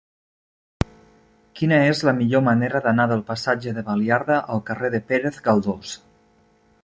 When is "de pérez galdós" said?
4.97-5.95